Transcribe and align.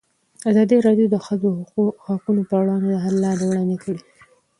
ازادي 0.49 0.77
راډیو 0.87 1.07
د 1.09 1.11
د 1.13 1.17
ښځو 1.25 1.49
حقونه 2.07 2.41
پر 2.49 2.59
وړاندې 2.61 2.87
د 2.91 2.95
حل 3.03 3.15
لارې 3.25 3.43
وړاندې 3.47 3.77
کړي. 3.83 3.99